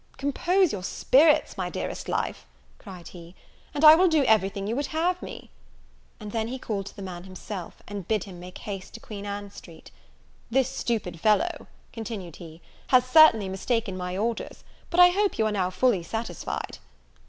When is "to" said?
6.87-6.95, 8.95-8.99